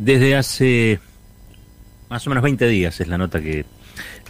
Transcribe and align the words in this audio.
Desde 0.00 0.34
hace 0.34 0.98
más 2.08 2.26
o 2.26 2.30
menos 2.30 2.42
20 2.42 2.66
días 2.68 2.98
es 3.02 3.08
la 3.08 3.18
nota 3.18 3.38
que 3.42 3.66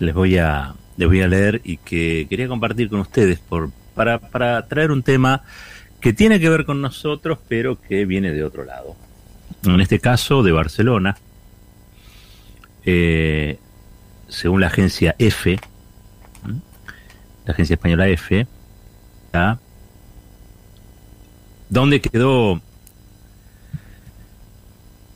les 0.01 0.13
voy 0.13 0.37
a, 0.37 0.75
les 0.97 1.07
voy 1.07 1.23
a 1.23 1.29
leer 1.29 1.61
y 1.63 1.77
que 1.77 2.27
quería 2.29 2.49
compartir 2.49 2.91
con 2.91 2.99
ustedes 2.99 3.39
por, 3.39 3.71
para, 3.95 4.19
para 4.19 4.67
traer 4.67 4.91
un 4.91 5.05
tema 5.05 5.45
que 6.01 6.13
tiene 6.13 6.41
que 6.41 6.49
ver 6.49 6.65
con 6.65 6.81
nosotros, 6.81 7.39
pero 7.49 7.81
que 7.81 8.05
viene 8.05 8.33
de 8.33 8.43
otro 8.43 8.65
lado. 8.65 8.97
En 9.63 9.81
este 9.81 10.01
caso, 10.01 10.43
de 10.43 10.51
Barcelona, 10.51 11.17
eh, 12.85 13.57
según 14.27 14.63
la 14.63 14.67
agencia 14.67 15.15
F, 15.21 15.57
la 17.45 17.53
agencia 17.53 17.75
española 17.75 18.09
F, 18.09 18.45
donde 21.69 22.01
quedó 22.01 22.61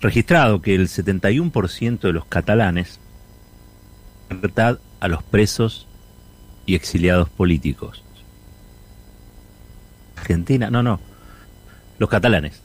registrado 0.05 0.61
que 0.61 0.75
el 0.75 0.89
71% 0.89 2.01
de 2.01 2.13
los 2.13 2.27
catalanes 2.27 3.01
libertad 4.31 4.79
a 5.01 5.09
los 5.09 5.23
presos 5.23 5.87
y 6.67 6.75
exiliados 6.75 7.29
políticos. 7.31 8.05
Argentina, 10.17 10.71
no, 10.71 10.83
no, 10.83 11.01
los 11.99 12.09
catalanes. 12.09 12.63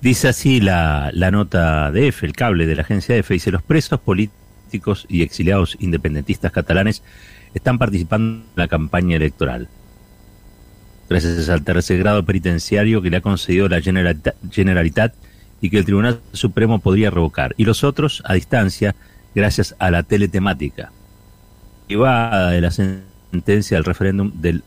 Dice 0.00 0.28
así 0.28 0.60
la, 0.60 1.10
la 1.12 1.30
nota 1.30 1.90
de 1.90 2.08
EFE, 2.08 2.26
el 2.26 2.32
cable 2.34 2.66
de 2.66 2.76
la 2.76 2.82
agencia 2.82 3.16
EFE, 3.16 3.34
dice 3.34 3.50
los 3.50 3.62
presos 3.62 3.98
políticos 4.00 5.06
y 5.08 5.22
exiliados 5.22 5.76
independentistas 5.80 6.52
catalanes 6.52 7.02
están 7.54 7.78
participando 7.78 8.44
en 8.44 8.50
la 8.54 8.68
campaña 8.68 9.16
electoral. 9.16 9.68
Gracias 11.08 11.48
al 11.48 11.64
tercer 11.64 11.98
grado 11.98 12.24
penitenciario 12.24 13.00
que 13.00 13.10
le 13.10 13.18
ha 13.18 13.20
concedido 13.22 13.68
la 13.68 13.80
Generalitat 13.80 15.14
y 15.60 15.70
que 15.70 15.78
el 15.78 15.84
Tribunal 15.84 16.20
Supremo 16.32 16.80
podría 16.80 17.10
revocar. 17.10 17.54
Y 17.56 17.64
los 17.64 17.84
otros 17.84 18.22
a 18.26 18.34
distancia 18.34 18.94
gracias 19.34 19.74
a 19.78 19.90
la 19.90 20.02
teletemática. 20.02 20.92
va 21.92 22.50
de 22.50 22.60
la 22.60 22.70
sentencia 22.70 23.76
del 23.76 23.84
referéndum 23.84 24.32
del 24.34 24.62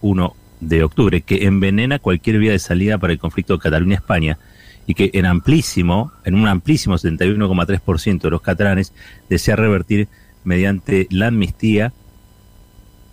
1 0.00 0.34
de 0.60 0.82
octubre, 0.82 1.20
que 1.22 1.46
envenena 1.46 1.98
cualquier 1.98 2.38
vía 2.38 2.52
de 2.52 2.58
salida 2.58 2.98
para 2.98 3.12
el 3.12 3.18
conflicto 3.18 3.54
de 3.54 3.60
Cataluña-España 3.60 4.38
y 4.86 4.94
que 4.94 5.10
en 5.12 5.26
amplísimo, 5.26 6.12
en 6.24 6.34
un 6.34 6.48
amplísimo 6.48 6.96
71,3% 6.96 8.22
de 8.22 8.30
los 8.30 8.40
catalanes 8.40 8.92
desea 9.28 9.54
revertir 9.54 10.08
mediante 10.44 11.06
la 11.10 11.28
amnistía 11.28 11.92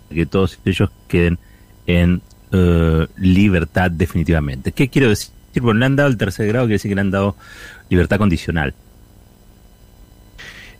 que 0.08 0.26
todos 0.26 0.58
ellos 0.64 0.90
queden 1.08 1.38
en 1.86 2.22
eh, 2.52 3.06
libertad 3.16 3.90
definitivamente. 3.90 4.72
¿Qué 4.72 4.88
quiero 4.88 5.10
decir? 5.10 5.35
Bueno, 5.60 5.80
le 5.80 5.86
han 5.86 5.96
dado 5.96 6.08
el 6.08 6.16
tercer 6.16 6.46
grado, 6.48 6.66
quiere 6.66 6.74
decir 6.74 6.90
que 6.90 6.94
le 6.94 7.00
han 7.00 7.10
dado 7.10 7.36
libertad 7.88 8.18
condicional. 8.18 8.74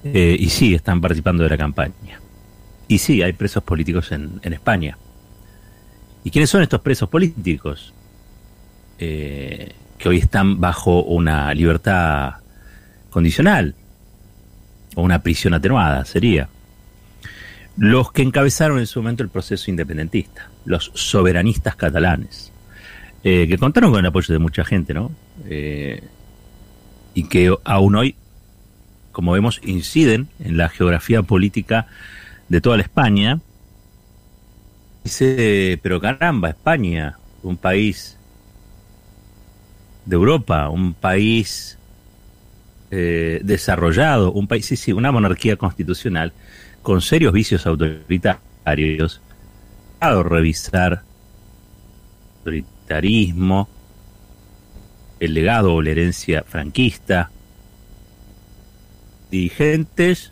Eh, 0.05 0.37
y 0.39 0.49
sí, 0.51 0.75
están 0.75 1.01
participando 1.01 1.43
de 1.43 1.51
la 1.51 1.57
campaña. 1.57 2.21
Y 2.89 2.99
sí, 2.99 3.23
hay 3.23 3.33
presos 3.33 3.63
políticos 3.63 4.13
en, 4.13 4.41
España. 4.43 4.97
¿Y 6.23 6.31
quiénes 6.31 6.51
son 6.51 6.63
estos 6.63 6.81
presos 6.81 7.09
políticos? 7.09 7.93
Eh, 8.99 9.73
que 9.99 10.09
hoy 10.09 10.19
están 10.19 10.61
bajo 10.61 11.03
una 11.03 11.53
libertad 11.55 12.35
condicional 13.11 13.75
o 14.95 15.03
una 15.03 15.23
prisión 15.23 15.55
atenuada, 15.55 16.05
sería. 16.05 16.49
Los 17.77 18.13
que 18.13 18.23
encabezaron 18.23 18.79
en 18.79 18.87
su 18.87 19.01
momento 19.01 19.23
el 19.23 19.29
proceso 19.29 19.71
independentista, 19.71 20.49
los 20.65 20.91
soberanistas 20.95 21.77
catalanes, 21.77 22.53
eh, 23.29 23.49
que 23.49 23.59
contaron 23.59 23.91
con 23.91 23.99
el 23.99 24.07
apoyo 24.07 24.33
de 24.33 24.39
mucha 24.39 24.65
gente, 24.65 24.95
¿no? 24.95 25.11
Eh, 25.47 26.01
y 27.13 27.25
que 27.25 27.53
aún 27.65 27.97
hoy, 27.97 28.15
como 29.11 29.33
vemos, 29.33 29.61
inciden 29.65 30.29
en 30.39 30.57
la 30.57 30.69
geografía 30.69 31.25
política 31.25 31.89
de 32.49 32.61
toda 32.61 32.77
la 32.77 32.85
España. 32.85 33.41
Dice, 35.03 35.81
pero 35.83 36.01
caramba, 36.01 36.51
España, 36.51 37.19
un 37.43 37.57
país 37.57 38.17
de 40.05 40.15
Europa, 40.15 40.69
un 40.69 40.95
país 40.95 41.79
eh, 42.93 43.41
desarrollado, 43.43 44.31
un 44.31 44.47
país, 44.47 44.67
sí, 44.67 44.77
sí, 44.77 44.93
una 44.93 45.11
monarquía 45.11 45.57
constitucional 45.57 46.33
con 46.81 47.01
serios 47.01 47.33
vicios 47.33 47.67
autoritarios, 47.67 49.21
a 49.99 50.23
revisar 50.23 51.03
autoritarismo, 52.87 53.69
el 55.19 55.35
legado 55.35 55.75
o 55.75 55.83
la 55.83 55.91
herencia 55.91 56.45
franquista, 56.47 57.31
dirigentes, 59.31 60.31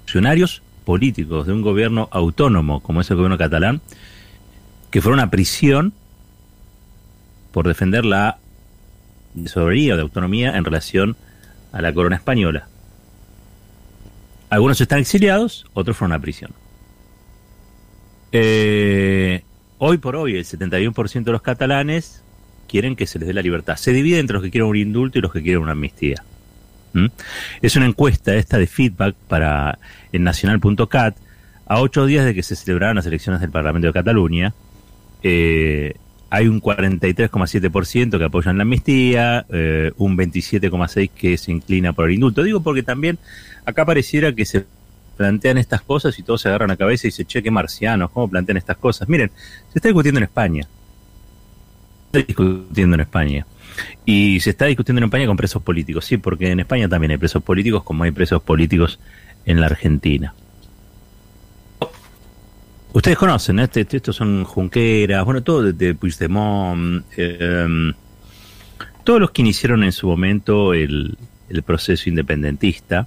funcionarios 0.00 0.62
políticos 0.84 1.46
de 1.46 1.52
un 1.52 1.62
gobierno 1.62 2.08
autónomo 2.12 2.80
como 2.80 3.00
es 3.00 3.10
el 3.10 3.16
gobierno 3.16 3.38
catalán, 3.38 3.80
que 4.90 5.02
fueron 5.02 5.20
a 5.20 5.30
prisión 5.30 5.92
por 7.52 7.66
defender 7.66 8.04
la 8.04 8.38
soberanía 9.46 9.94
o 9.94 9.96
de 9.96 10.02
autonomía 10.02 10.56
en 10.56 10.64
relación 10.64 11.16
a 11.72 11.82
la 11.82 11.92
corona 11.92 12.16
española. 12.16 12.68
Algunos 14.48 14.80
están 14.80 15.00
exiliados, 15.00 15.66
otros 15.74 15.96
fueron 15.96 16.12
a 16.12 16.20
prisión. 16.20 16.52
Eh, 18.30 19.42
hoy 19.78 19.98
por 19.98 20.16
hoy, 20.16 20.36
el 20.36 20.44
71% 20.44 21.24
de 21.24 21.32
los 21.32 21.42
catalanes 21.42 22.22
quieren 22.68 22.96
que 22.96 23.06
se 23.06 23.18
les 23.18 23.28
dé 23.28 23.34
la 23.34 23.42
libertad. 23.42 23.76
Se 23.76 23.92
divide 23.92 24.18
entre 24.18 24.34
los 24.34 24.42
que 24.42 24.50
quieren 24.50 24.68
un 24.68 24.76
indulto 24.76 25.18
y 25.18 25.22
los 25.22 25.32
que 25.32 25.42
quieren 25.42 25.62
una 25.62 25.72
amnistía. 25.72 26.22
¿Mm? 26.92 27.06
Es 27.62 27.76
una 27.76 27.86
encuesta 27.86 28.34
esta 28.34 28.58
de 28.58 28.66
feedback 28.66 29.14
para 29.28 29.78
en 30.12 30.24
nacional.cat 30.24 31.16
a 31.66 31.80
ocho 31.80 32.06
días 32.06 32.24
de 32.24 32.34
que 32.34 32.42
se 32.42 32.56
celebraran 32.56 32.96
las 32.96 33.06
elecciones 33.06 33.40
del 33.40 33.50
Parlamento 33.50 33.86
de 33.88 33.92
Cataluña. 33.92 34.54
Eh, 35.22 35.94
hay 36.30 36.48
un 36.48 36.60
43,7% 36.60 38.18
que 38.18 38.24
apoyan 38.24 38.56
la 38.56 38.62
amnistía, 38.62 39.46
eh, 39.50 39.92
un 39.96 40.16
27,6% 40.16 41.10
que 41.14 41.36
se 41.38 41.52
inclina 41.52 41.92
por 41.92 42.06
el 42.08 42.14
indulto. 42.14 42.42
Digo 42.42 42.62
porque 42.62 42.82
también 42.82 43.18
acá 43.64 43.84
pareciera 43.84 44.32
que 44.32 44.44
se 44.44 44.66
plantean 45.16 45.58
estas 45.58 45.82
cosas 45.82 46.18
y 46.18 46.22
todos 46.22 46.42
se 46.42 46.48
agarran 46.48 46.68
la 46.68 46.76
cabeza 46.76 47.08
y 47.08 47.10
se 47.10 47.24
cheque 47.24 47.50
marcianos, 47.50 48.10
¿cómo 48.10 48.28
plantean 48.28 48.58
estas 48.58 48.76
cosas? 48.76 49.08
Miren, 49.08 49.30
se 49.72 49.78
está 49.78 49.88
discutiendo 49.88 50.18
en 50.18 50.24
España. 50.24 50.68
Se 52.12 52.18
está 52.18 52.26
discutiendo 52.26 52.94
en 52.94 53.00
España. 53.00 53.46
Y 54.04 54.40
se 54.40 54.50
está 54.50 54.66
discutiendo 54.66 55.00
en 55.00 55.04
España 55.04 55.26
con 55.26 55.36
presos 55.36 55.62
políticos, 55.62 56.04
sí, 56.04 56.16
porque 56.16 56.50
en 56.50 56.60
España 56.60 56.88
también 56.88 57.10
hay 57.10 57.18
presos 57.18 57.42
políticos 57.42 57.82
como 57.82 58.04
hay 58.04 58.10
presos 58.10 58.42
políticos 58.42 58.98
en 59.44 59.60
la 59.60 59.66
Argentina. 59.66 60.34
Ustedes 62.92 63.18
conocen, 63.18 63.58
este, 63.58 63.82
este, 63.82 63.98
estos 63.98 64.16
son 64.16 64.44
Junqueras, 64.44 65.24
bueno, 65.24 65.42
todo 65.42 65.70
desde 65.70 65.94
Puigdemont, 65.94 67.04
eh, 67.18 67.92
todos 69.04 69.20
los 69.20 69.30
que 69.30 69.42
iniciaron 69.42 69.84
en 69.84 69.92
su 69.92 70.08
momento 70.08 70.72
el, 70.74 71.16
proceso 71.64 72.08
independentista 72.08 73.06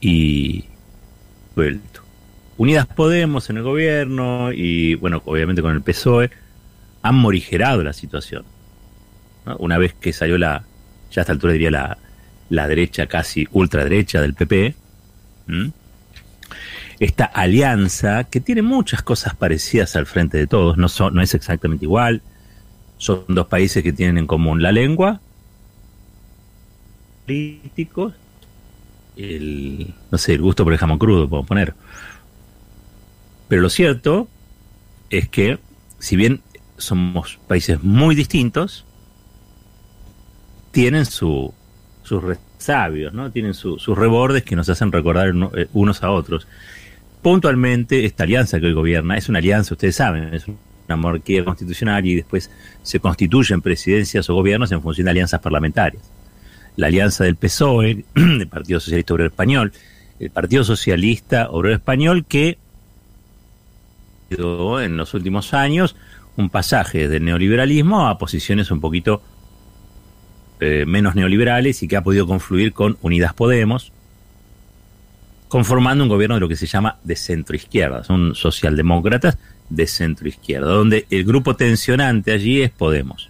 y 0.00 0.64
vuelto. 1.54 2.02
Unidas 2.56 2.86
Podemos 2.86 3.48
en 3.50 3.56
el 3.58 3.62
gobierno 3.62 4.52
y, 4.52 4.94
bueno, 4.96 5.22
obviamente 5.24 5.62
con 5.62 5.72
el 5.72 5.82
PSOE, 5.82 6.30
han 7.02 7.14
morigerado 7.14 7.82
la 7.82 7.92
situación. 7.92 8.44
Una 9.58 9.78
vez 9.78 9.94
que 9.94 10.12
salió 10.12 10.36
la, 10.36 10.64
ya 11.10 11.20
a 11.20 11.22
esta 11.22 11.32
altura 11.32 11.54
diría 11.54 11.70
la, 11.70 11.98
la 12.50 12.68
derecha 12.68 13.06
casi 13.06 13.48
ultraderecha 13.52 14.20
del 14.20 14.34
PP, 14.34 14.74
esta 16.98 17.24
alianza 17.24 18.24
que 18.24 18.40
tiene 18.40 18.62
muchas 18.62 19.02
cosas 19.02 19.34
parecidas 19.34 19.96
al 19.96 20.06
frente 20.06 20.36
de 20.36 20.46
todos, 20.46 20.76
no, 20.76 20.88
son, 20.88 21.14
no 21.14 21.22
es 21.22 21.34
exactamente 21.34 21.86
igual, 21.86 22.22
son 22.98 23.24
dos 23.28 23.46
países 23.46 23.82
que 23.82 23.92
tienen 23.92 24.18
en 24.18 24.26
común 24.26 24.62
la 24.62 24.72
lengua, 24.72 25.20
políticos, 27.24 28.14
el, 29.16 29.94
no 30.10 30.18
sé, 30.18 30.34
el 30.34 30.42
gusto 30.42 30.64
por 30.64 30.72
el 30.72 30.78
jamón 30.78 30.98
crudo, 30.98 31.28
puedo 31.28 31.44
poner. 31.44 31.74
Pero 33.48 33.62
lo 33.62 33.70
cierto 33.70 34.28
es 35.10 35.28
que, 35.28 35.58
si 35.98 36.16
bien 36.16 36.42
somos 36.76 37.38
países 37.48 37.82
muy 37.82 38.14
distintos, 38.14 38.86
tienen 40.70 41.04
su, 41.04 41.52
sus 42.02 42.22
resabios, 42.22 43.12
¿no? 43.12 43.30
Tienen 43.32 43.54
sus 43.54 43.86
rebordes 43.86 44.44
que 44.44 44.56
nos 44.56 44.68
hacen 44.68 44.92
recordar 44.92 45.32
eh, 45.56 45.68
unos 45.72 46.02
a 46.02 46.10
otros 46.10 46.46
puntualmente 47.22 48.04
esta 48.04 48.24
alianza 48.24 48.60
que 48.60 48.66
hoy 48.66 48.72
gobierna 48.72 49.16
es 49.16 49.28
una 49.28 49.38
alianza, 49.38 49.74
ustedes 49.74 49.96
saben, 49.96 50.34
es 50.34 50.46
una 50.46 50.96
monarquía 50.96 51.44
constitucional 51.44 52.04
y 52.06 52.16
después 52.16 52.50
se 52.82 53.00
constituyen 53.00 53.60
presidencias 53.60 54.28
o 54.30 54.34
gobiernos 54.34 54.72
en 54.72 54.82
función 54.82 55.04
de 55.06 55.10
alianzas 55.12 55.40
parlamentarias. 55.40 56.02
La 56.80 56.86
alianza 56.86 57.24
del 57.24 57.36
PSOE, 57.36 58.06
del 58.14 58.48
Partido 58.50 58.80
Socialista 58.80 59.12
Obrero 59.12 59.28
Español, 59.28 59.72
el 60.18 60.30
Partido 60.30 60.64
Socialista 60.64 61.50
Obrero 61.50 61.74
Español 61.74 62.24
que 62.24 62.56
en 64.30 64.96
los 64.96 65.12
últimos 65.12 65.52
años 65.52 65.94
un 66.38 66.48
pasaje 66.48 67.06
del 67.06 67.22
neoliberalismo 67.22 68.08
a 68.08 68.16
posiciones 68.16 68.70
un 68.70 68.80
poquito 68.80 69.20
eh, 70.60 70.86
menos 70.86 71.14
neoliberales 71.14 71.82
y 71.82 71.88
que 71.88 71.98
ha 71.98 72.02
podido 72.02 72.26
confluir 72.26 72.72
con 72.72 72.96
Unidas 73.02 73.34
Podemos, 73.34 73.92
conformando 75.48 76.04
un 76.04 76.08
gobierno 76.08 76.36
de 76.36 76.40
lo 76.40 76.48
que 76.48 76.56
se 76.56 76.66
llama 76.66 76.96
de 77.04 77.14
centro 77.14 77.56
izquierda. 77.56 78.04
Son 78.04 78.34
socialdemócratas 78.34 79.36
de 79.68 79.86
centro 79.86 80.28
izquierda, 80.28 80.68
donde 80.68 81.06
el 81.10 81.24
grupo 81.24 81.56
tensionante 81.56 82.32
allí 82.32 82.62
es 82.62 82.70
Podemos. 82.70 83.28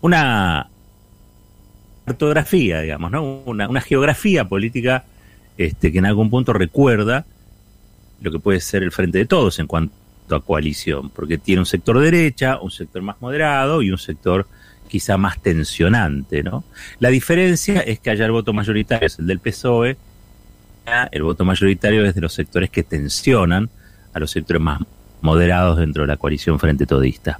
Una 0.00 0.69
cartografía, 2.10 2.80
digamos, 2.80 3.10
¿no? 3.10 3.42
una, 3.44 3.80
geografía 3.80 4.48
política 4.48 5.04
este, 5.56 5.92
que 5.92 5.98
en 5.98 6.06
algún 6.06 6.28
punto 6.28 6.52
recuerda 6.52 7.24
lo 8.20 8.32
que 8.32 8.40
puede 8.40 8.60
ser 8.60 8.82
el 8.82 8.90
frente 8.90 9.18
de 9.18 9.26
todos 9.26 9.60
en 9.60 9.66
cuanto 9.68 9.94
a 10.34 10.40
coalición, 10.40 11.10
porque 11.10 11.38
tiene 11.38 11.60
un 11.60 11.66
sector 11.66 11.98
derecha, 12.00 12.58
un 12.60 12.70
sector 12.72 13.00
más 13.02 13.20
moderado 13.20 13.80
y 13.80 13.92
un 13.92 13.98
sector 13.98 14.46
quizá 14.88 15.16
más 15.18 15.40
tensionante, 15.40 16.42
¿no? 16.42 16.64
La 16.98 17.10
diferencia 17.10 17.80
es 17.80 18.00
que 18.00 18.10
allá 18.10 18.26
el 18.26 18.32
voto 18.32 18.52
mayoritario 18.52 19.06
es 19.06 19.18
el 19.20 19.28
del 19.28 19.38
PSOE, 19.38 19.96
el 21.12 21.22
voto 21.22 21.44
mayoritario 21.44 22.04
es 22.04 22.16
de 22.16 22.20
los 22.20 22.32
sectores 22.32 22.70
que 22.70 22.82
tensionan 22.82 23.70
a 24.12 24.18
los 24.18 24.32
sectores 24.32 24.60
más 24.60 24.80
moderados 25.20 25.78
dentro 25.78 26.02
de 26.02 26.08
la 26.08 26.16
coalición 26.16 26.58
Frente 26.58 26.86
Todista. 26.86 27.38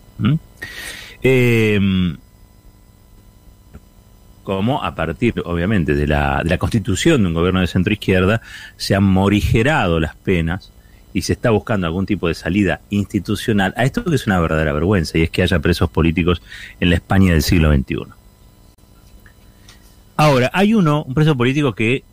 Como 4.42 4.82
a 4.82 4.94
partir, 4.94 5.34
obviamente, 5.44 5.94
de 5.94 6.06
la, 6.06 6.42
de 6.42 6.50
la 6.50 6.58
constitución 6.58 7.22
de 7.22 7.28
un 7.28 7.34
gobierno 7.34 7.60
de 7.60 7.66
centro 7.66 7.92
izquierda, 7.92 8.40
se 8.76 8.94
han 8.94 9.04
morigerado 9.04 10.00
las 10.00 10.16
penas 10.16 10.72
y 11.12 11.22
se 11.22 11.32
está 11.32 11.50
buscando 11.50 11.86
algún 11.86 12.06
tipo 12.06 12.28
de 12.28 12.34
salida 12.34 12.80
institucional 12.90 13.74
a 13.76 13.84
esto 13.84 14.04
que 14.04 14.14
es 14.14 14.26
una 14.26 14.40
verdadera 14.40 14.72
vergüenza 14.72 15.18
y 15.18 15.22
es 15.22 15.30
que 15.30 15.42
haya 15.42 15.58
presos 15.58 15.90
políticos 15.90 16.40
en 16.78 16.90
la 16.90 16.96
España 16.96 17.32
del 17.32 17.42
siglo 17.42 17.72
XXI. 17.72 17.96
Ahora, 20.16 20.50
hay 20.52 20.74
uno, 20.74 21.02
un 21.04 21.14
preso 21.14 21.36
político 21.36 21.74
que 21.74 22.04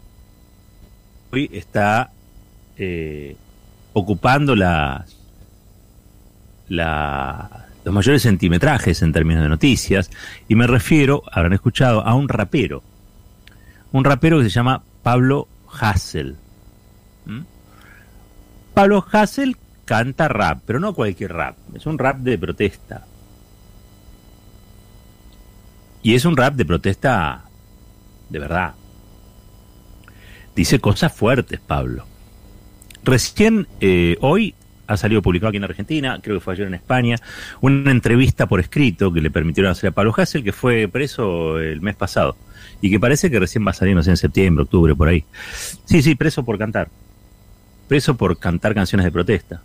hoy 1.32 1.50
está 1.54 2.12
eh, 2.78 3.36
ocupando 3.94 4.56
las, 4.56 5.06
los 7.88 7.94
mayores 7.94 8.24
centimetrajes 8.24 9.02
en 9.02 9.14
términos 9.14 9.44
de 9.44 9.48
noticias 9.48 10.12
y 10.50 10.56
me 10.56 10.68
refiero, 10.68 11.24
habrán 11.32 11.54
escuchado, 11.54 12.06
a 12.06 12.16
un 12.16 12.28
rapero. 12.28 12.84
Un 13.94 14.04
rapero 14.04 14.40
que 14.40 14.44
se 14.44 14.50
llama 14.50 14.84
Pablo 15.04 15.48
Hassel. 15.72 16.36
Pablo 18.74 19.06
Hassel 19.10 19.56
canta 19.86 20.28
rap, 20.28 20.64
pero 20.66 20.82
no 20.82 20.94
cualquier 20.94 21.32
rap, 21.32 21.56
es 21.76 21.86
un 21.86 21.98
rap 21.98 22.18
de 22.18 22.38
protesta. 22.38 23.06
Y 26.04 26.16
es 26.16 26.26
un 26.26 26.36
rap 26.36 26.56
de 26.56 26.66
protesta 26.66 27.46
de 28.28 28.40
verdad. 28.40 28.74
Dice 30.58 30.82
cosas 30.82 31.14
fuertes, 31.14 31.62
Pablo. 31.62 32.06
Recién 33.06 33.66
eh, 33.80 34.18
hoy 34.20 34.56
ha 34.88 34.98
salido 34.98 35.22
publicado 35.22 35.50
aquí 35.50 35.58
en 35.58 35.64
Argentina, 35.64 36.20
creo 36.22 36.38
que 36.38 36.42
fue 36.42 36.54
ayer 36.54 36.68
en 36.68 36.74
España, 36.74 37.18
una 37.62 37.92
entrevista 37.92 38.48
por 38.48 38.60
escrito 38.60 39.14
que 39.14 39.22
le 39.22 39.30
permitieron 39.30 39.72
hacer 39.72 39.90
a 39.90 39.92
Pablo 39.92 40.14
Hassel, 40.16 40.44
que 40.44 40.54
fue 40.54 40.88
preso 40.88 41.60
el 41.60 41.82
mes 41.82 41.96
pasado 41.96 42.38
y 42.82 42.90
que 42.90 43.00
parece 43.00 43.30
que 43.30 43.40
recién 43.40 43.66
va 43.66 43.72
a 43.72 43.74
salir, 43.74 43.96
no 43.96 44.04
sé, 44.04 44.12
en 44.12 44.18
septiembre, 44.18 44.64
octubre, 44.64 44.96
por 44.96 45.08
ahí. 45.08 45.26
Sí, 45.86 46.02
sí, 46.02 46.16
preso 46.16 46.44
por 46.44 46.58
cantar 46.58 46.90
preso 47.88 48.18
por 48.18 48.38
cantar 48.38 48.74
canciones 48.74 49.06
de 49.06 49.12
protesta. 49.12 49.62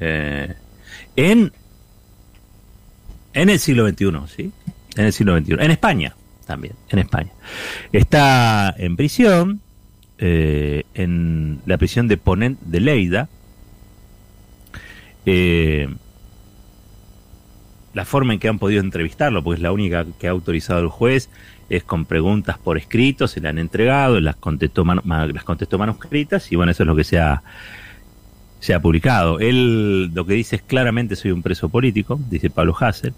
Eh, 0.00 0.54
en, 1.16 1.52
en 3.34 3.50
el 3.50 3.58
siglo 3.58 3.88
XXI, 3.88 4.10
¿sí? 4.34 4.52
En 4.96 5.04
el 5.06 5.12
siglo 5.12 5.38
XXI. 5.38 5.52
En 5.54 5.70
España, 5.70 6.14
también, 6.46 6.74
en 6.88 6.98
España. 6.98 7.30
Está 7.92 8.74
en 8.78 8.96
prisión, 8.96 9.60
eh, 10.18 10.84
en 10.94 11.60
la 11.66 11.78
prisión 11.78 12.08
de 12.08 12.16
Ponent 12.16 12.60
de 12.60 12.80
Leida. 12.80 13.28
Eh, 15.26 15.88
la 17.94 18.04
forma 18.04 18.32
en 18.32 18.38
que 18.38 18.48
han 18.48 18.58
podido 18.58 18.80
entrevistarlo, 18.80 19.42
pues 19.42 19.58
es 19.58 19.62
la 19.62 19.72
única 19.72 20.06
que 20.18 20.26
ha 20.26 20.30
autorizado 20.30 20.80
el 20.80 20.88
juez, 20.88 21.28
es 21.68 21.84
con 21.84 22.04
preguntas 22.06 22.58
por 22.58 22.78
escrito, 22.78 23.28
se 23.28 23.40
le 23.40 23.48
han 23.48 23.58
entregado, 23.58 24.20
las 24.20 24.36
contestó, 24.36 24.84
las 24.84 25.44
contestó 25.44 25.78
manuscritas 25.78 26.50
y 26.52 26.56
bueno, 26.56 26.72
eso 26.72 26.82
es 26.82 26.86
lo 26.86 26.96
que 26.96 27.04
se 27.04 27.18
ha, 27.18 27.42
se 28.60 28.74
ha 28.74 28.80
publicado. 28.80 29.40
Él 29.40 30.10
lo 30.14 30.24
que 30.24 30.34
dice 30.34 30.56
es 30.56 30.62
claramente 30.62 31.16
soy 31.16 31.32
un 31.32 31.42
preso 31.42 31.68
político, 31.68 32.18
dice 32.30 32.50
Pablo 32.50 32.74
Hassel. 32.78 33.14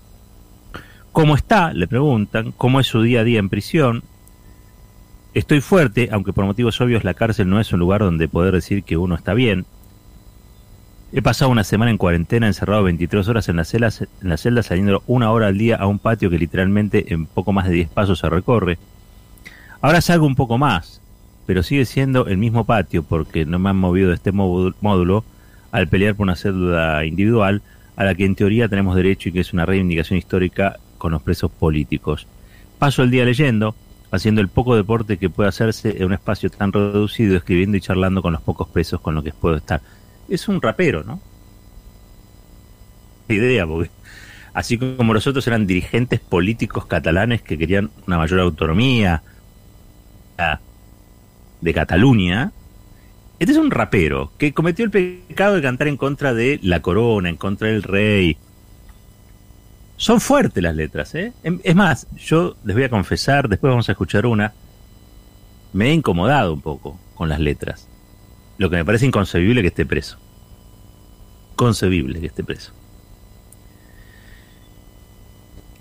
¿Cómo 1.12 1.36
está? 1.36 1.72
Le 1.72 1.86
preguntan. 1.86 2.50
¿Cómo 2.50 2.80
es 2.80 2.88
su 2.88 3.00
día 3.02 3.20
a 3.20 3.24
día 3.24 3.38
en 3.38 3.48
prisión? 3.48 4.02
Estoy 5.32 5.60
fuerte, 5.60 6.08
aunque 6.10 6.32
por 6.32 6.44
motivos 6.44 6.80
obvios 6.80 7.04
la 7.04 7.14
cárcel 7.14 7.48
no 7.48 7.60
es 7.60 7.72
un 7.72 7.78
lugar 7.78 8.00
donde 8.00 8.26
poder 8.26 8.54
decir 8.54 8.82
que 8.82 8.96
uno 8.96 9.14
está 9.14 9.34
bien. 9.34 9.64
He 11.16 11.22
pasado 11.22 11.48
una 11.48 11.62
semana 11.62 11.92
en 11.92 11.96
cuarentena, 11.96 12.48
encerrado 12.48 12.82
23 12.82 13.28
horas 13.28 13.48
en 13.48 13.54
la, 13.54 13.64
celda, 13.64 13.92
en 14.20 14.62
saliendo 14.64 15.04
una 15.06 15.30
hora 15.30 15.46
al 15.46 15.56
día 15.56 15.76
a 15.76 15.86
un 15.86 16.00
patio 16.00 16.28
que 16.28 16.40
literalmente 16.40 17.14
en 17.14 17.26
poco 17.26 17.52
más 17.52 17.68
de 17.68 17.74
10 17.74 17.88
pasos 17.90 18.18
se 18.18 18.28
recorre. 18.28 18.78
Ahora 19.80 20.00
salgo 20.00 20.26
un 20.26 20.34
poco 20.34 20.58
más, 20.58 21.00
pero 21.46 21.62
sigue 21.62 21.84
siendo 21.84 22.26
el 22.26 22.36
mismo 22.36 22.64
patio 22.64 23.04
porque 23.04 23.46
no 23.46 23.60
me 23.60 23.70
han 23.70 23.76
movido 23.76 24.08
de 24.08 24.16
este 24.16 24.32
módulo 24.32 25.24
al 25.70 25.86
pelear 25.86 26.16
por 26.16 26.24
una 26.24 26.34
celda 26.34 27.04
individual 27.04 27.62
a 27.94 28.02
la 28.02 28.16
que 28.16 28.24
en 28.24 28.34
teoría 28.34 28.68
tenemos 28.68 28.96
derecho 28.96 29.28
y 29.28 29.32
que 29.32 29.40
es 29.40 29.52
una 29.52 29.66
reivindicación 29.66 30.18
histórica 30.18 30.80
con 30.98 31.12
los 31.12 31.22
presos 31.22 31.52
políticos. 31.52 32.26
Paso 32.80 33.04
el 33.04 33.12
día 33.12 33.24
leyendo, 33.24 33.76
haciendo 34.10 34.40
el 34.40 34.48
poco 34.48 34.74
deporte 34.74 35.16
que 35.16 35.30
puede 35.30 35.48
hacerse 35.48 35.96
en 35.96 36.06
un 36.06 36.14
espacio 36.14 36.50
tan 36.50 36.72
reducido, 36.72 37.36
escribiendo 37.36 37.76
y 37.76 37.80
charlando 37.80 38.20
con 38.20 38.32
los 38.32 38.42
pocos 38.42 38.66
presos 38.66 39.00
con 39.00 39.14
los 39.14 39.22
que 39.22 39.32
puedo 39.32 39.54
estar 39.54 39.80
es 40.28 40.48
un 40.48 40.60
rapero, 40.60 41.04
¿no? 41.04 41.20
Idea, 43.28 43.66
porque 43.66 43.90
así 44.52 44.78
como 44.78 45.14
los 45.14 45.26
otros 45.26 45.46
eran 45.46 45.66
dirigentes 45.66 46.20
políticos 46.20 46.86
catalanes 46.86 47.42
que 47.42 47.58
querían 47.58 47.90
una 48.06 48.18
mayor 48.18 48.40
autonomía 48.40 49.22
de 51.60 51.74
Cataluña, 51.74 52.52
este 53.38 53.52
es 53.52 53.58
un 53.58 53.70
rapero 53.70 54.32
que 54.38 54.52
cometió 54.52 54.84
el 54.84 54.90
pecado 54.90 55.56
de 55.56 55.62
cantar 55.62 55.88
en 55.88 55.96
contra 55.96 56.34
de 56.34 56.60
la 56.62 56.80
corona, 56.80 57.28
en 57.28 57.36
contra 57.36 57.68
del 57.68 57.82
rey. 57.82 58.36
Son 59.96 60.20
fuertes 60.20 60.62
las 60.62 60.74
letras, 60.74 61.14
¿eh? 61.14 61.32
Em, 61.42 61.60
es 61.62 61.74
más, 61.74 62.06
yo 62.16 62.56
les 62.64 62.74
voy 62.74 62.84
a 62.84 62.88
confesar, 62.88 63.48
después 63.48 63.70
vamos 63.70 63.88
a 63.88 63.92
escuchar 63.92 64.26
una, 64.26 64.52
me 65.72 65.90
he 65.90 65.92
incomodado 65.92 66.52
un 66.52 66.60
poco 66.60 66.98
con 67.14 67.28
las 67.28 67.40
letras. 67.40 67.88
Lo 68.58 68.70
que 68.70 68.76
me 68.76 68.84
parece 68.84 69.06
inconcebible 69.06 69.62
que 69.62 69.68
esté 69.68 69.84
preso. 69.84 70.18
Concebible 71.56 72.20
que 72.20 72.26
esté 72.26 72.44
preso. 72.44 72.72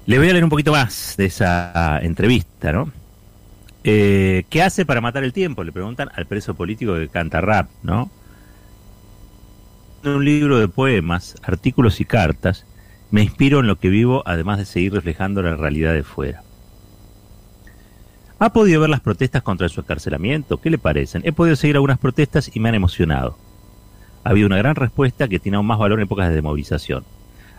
Le 0.05 0.17
voy 0.17 0.29
a 0.29 0.33
leer 0.33 0.43
un 0.43 0.49
poquito 0.49 0.71
más 0.71 1.15
de 1.17 1.25
esa 1.25 1.99
entrevista, 2.01 2.73
¿no? 2.73 2.91
Eh, 3.85 4.43
¿Qué 4.49 4.61
hace 4.61 4.85
para 4.85 5.01
matar 5.01 5.23
el 5.23 5.33
tiempo? 5.33 5.63
Le 5.63 5.71
preguntan 5.71 6.09
al 6.13 6.25
preso 6.25 6.55
político 6.55 6.95
que 6.95 7.07
canta 7.09 7.41
rap, 7.41 7.69
¿no? 7.83 8.11
Un 10.03 10.25
libro 10.25 10.59
de 10.59 10.67
poemas, 10.67 11.35
artículos 11.41 12.01
y 12.01 12.05
cartas, 12.05 12.65
me 13.11 13.23
inspiro 13.23 13.59
en 13.61 13.67
lo 13.67 13.79
que 13.79 13.89
vivo, 13.89 14.23
además 14.25 14.57
de 14.57 14.65
seguir 14.65 14.93
reflejando 14.93 15.41
la 15.41 15.55
realidad 15.55 15.93
de 15.93 16.03
fuera. 16.03 16.42
¿Ha 18.39 18.51
podido 18.51 18.81
ver 18.81 18.89
las 18.89 18.99
protestas 18.99 19.43
contra 19.43 19.69
su 19.69 19.81
encarcelamiento? 19.81 20.59
¿Qué 20.59 20.69
le 20.69 20.77
parecen? 20.77 21.21
He 21.25 21.31
podido 21.31 21.55
seguir 21.55 21.75
algunas 21.75 21.99
protestas 21.99 22.51
y 22.53 22.59
me 22.59 22.69
han 22.69 22.75
emocionado. 22.75 23.37
Ha 24.23 24.31
habido 24.31 24.47
una 24.47 24.57
gran 24.57 24.75
respuesta 24.75 25.27
que 25.27 25.39
tiene 25.39 25.57
aún 25.57 25.67
más 25.67 25.79
valor 25.79 25.99
en 25.99 26.05
épocas 26.05 26.33
de 26.33 26.41
movilización. 26.41 27.03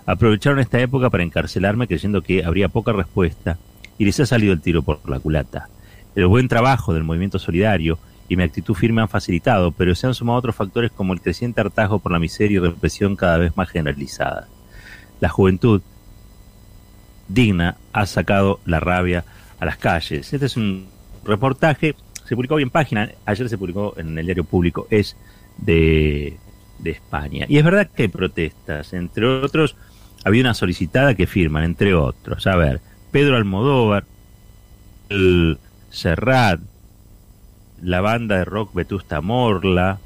Aprovecharon 0.06 0.58
esta 0.58 0.80
época 0.80 1.10
para 1.10 1.22
encarcelarme 1.22 1.86
creyendo 1.86 2.22
que 2.22 2.44
habría 2.44 2.68
poca 2.68 2.92
respuesta 2.92 3.58
y 3.98 4.04
les 4.04 4.20
ha 4.20 4.26
salido 4.26 4.52
el 4.52 4.60
tiro 4.60 4.82
por 4.82 5.08
la 5.08 5.20
culata. 5.20 5.68
El 6.14 6.26
buen 6.26 6.48
trabajo 6.48 6.92
del 6.92 7.04
movimiento 7.04 7.38
solidario 7.38 7.98
y 8.28 8.36
mi 8.36 8.42
actitud 8.42 8.74
firme 8.74 9.02
han 9.02 9.08
facilitado, 9.08 9.72
pero 9.72 9.94
se 9.94 10.06
han 10.06 10.14
sumado 10.14 10.38
otros 10.38 10.56
factores 10.56 10.90
como 10.90 11.12
el 11.12 11.20
creciente 11.20 11.60
hartazgo 11.60 11.98
por 11.98 12.12
la 12.12 12.18
miseria 12.18 12.56
y 12.56 12.60
represión 12.60 13.16
cada 13.16 13.38
vez 13.38 13.56
más 13.56 13.68
generalizada. 13.68 14.48
La 15.20 15.28
juventud 15.28 15.82
digna 17.28 17.76
ha 17.92 18.06
sacado 18.06 18.60
la 18.64 18.80
rabia 18.80 19.24
a 19.58 19.64
las 19.64 19.76
calles. 19.76 20.32
Este 20.32 20.46
es 20.46 20.56
un 20.56 20.86
reportaje, 21.24 21.94
se 22.24 22.34
publicó 22.34 22.54
hoy 22.56 22.62
en 22.62 22.70
página, 22.70 23.10
ayer 23.26 23.48
se 23.48 23.58
publicó 23.58 23.94
en 23.96 24.18
el 24.18 24.24
diario 24.24 24.44
público, 24.44 24.86
es 24.90 25.16
de, 25.56 26.36
de 26.78 26.90
España. 26.90 27.46
Y 27.48 27.58
es 27.58 27.64
verdad 27.64 27.88
que 27.94 28.02
hay 28.02 28.08
protestas, 28.08 28.92
entre 28.92 29.26
otros, 29.26 29.76
había 30.24 30.42
una 30.42 30.54
solicitada 30.54 31.14
que 31.14 31.26
firman, 31.26 31.64
entre 31.64 31.94
otros, 31.94 32.46
a 32.46 32.56
ver, 32.56 32.80
Pedro 33.10 33.36
Almodóvar, 33.36 34.04
el 35.08 35.58
Serrat, 35.90 36.60
la 37.82 38.00
banda 38.00 38.38
de 38.38 38.44
rock 38.44 38.74
Vetusta 38.74 39.20
Morla, 39.20 39.98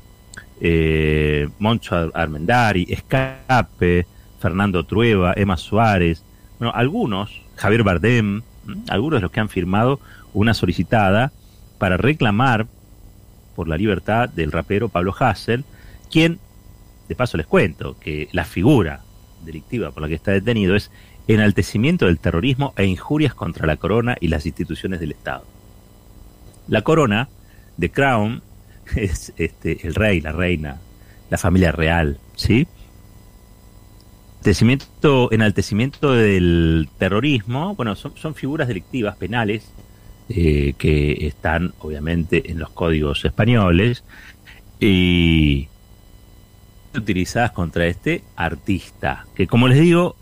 eh, 0.60 1.48
Moncho 1.58 2.10
Armendari, 2.14 2.86
Escape, 2.88 4.06
Fernando 4.40 4.84
Trueba, 4.84 5.32
Emma 5.36 5.56
Suárez, 5.56 6.24
bueno, 6.58 6.72
algunos, 6.74 7.42
Javier 7.56 7.84
Bardem, 7.84 8.42
algunos 8.88 9.18
de 9.18 9.22
los 9.22 9.30
que 9.30 9.40
han 9.40 9.48
firmado 9.48 10.00
una 10.34 10.54
solicitada 10.54 11.32
para 11.78 11.96
reclamar 11.96 12.66
por 13.54 13.68
la 13.68 13.76
libertad 13.76 14.28
del 14.28 14.52
rapero 14.52 14.88
Pablo 14.88 15.14
Hassel, 15.18 15.64
quien, 16.10 16.38
de 17.08 17.14
paso 17.14 17.36
les 17.36 17.46
cuento, 17.46 17.98
que 17.98 18.28
la 18.32 18.44
figura 18.44 19.00
delictiva 19.44 19.90
por 19.90 20.02
la 20.02 20.08
que 20.08 20.14
está 20.14 20.32
detenido 20.32 20.74
es 20.74 20.90
enaltecimiento 21.26 22.06
del 22.06 22.18
terrorismo 22.18 22.72
e 22.76 22.84
injurias 22.86 23.34
contra 23.34 23.66
la 23.66 23.76
corona 23.76 24.16
y 24.20 24.28
las 24.28 24.46
instituciones 24.46 25.00
del 25.00 25.12
Estado. 25.12 25.44
La 26.68 26.82
corona, 26.82 27.28
The 27.78 27.90
Crown, 27.90 28.42
es 28.96 29.32
este, 29.36 29.86
el 29.86 29.94
rey, 29.94 30.20
la 30.20 30.32
reina, 30.32 30.80
la 31.30 31.38
familia 31.38 31.72
real, 31.72 32.18
¿sí? 32.36 32.66
Enaltecimiento, 35.30 36.12
del 36.12 36.88
terrorismo, 36.98 37.74
bueno, 37.74 37.94
son, 37.94 38.16
son 38.16 38.34
figuras 38.34 38.68
delictivas, 38.68 39.16
penales, 39.16 39.72
eh, 40.30 40.74
que 40.78 41.26
están 41.26 41.74
obviamente 41.80 42.50
en 42.50 42.58
los 42.58 42.70
códigos 42.70 43.24
españoles 43.24 44.04
y 44.80 45.68
utilizadas 46.94 47.52
contra 47.52 47.86
este 47.86 48.24
artista, 48.36 49.26
que 49.34 49.46
como 49.46 49.68
les 49.68 49.80
digo, 49.80 50.16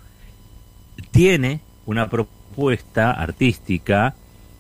tiene 1.11 1.61
una 1.87 2.09
propuesta 2.09 3.13
artística 3.13 4.15